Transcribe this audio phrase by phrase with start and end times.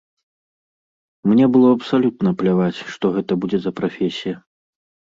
[1.31, 4.35] Мне было абсалютна пляваць, што гэта будзе за прафесія.